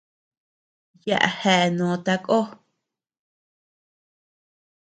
Yaʼa 1.07 1.27
jea 1.39 1.65
noo 1.77 1.95
takó. 2.05 2.39